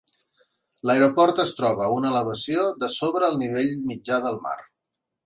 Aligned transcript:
L'aeroport 0.89 1.41
es 1.43 1.53
troba 1.59 1.85
a 1.87 1.91
una 1.97 2.11
elevació 2.13 2.63
de 2.85 2.89
sobre 2.97 3.29
el 3.29 3.39
nivell 3.43 3.71
mitjà 3.93 4.19
del 4.25 4.41
mar. 4.49 4.57